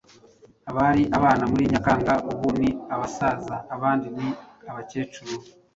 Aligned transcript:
Abari 0.69 1.03
abana 1.17 1.43
muri 1.51 1.63
Nyakanga 1.71 2.13
ubu 2.31 2.47
ni 2.59 2.69
abasaza 2.93 3.55
abandi 3.75 4.07
ni 4.17 4.27
abakecuru. 4.69 5.33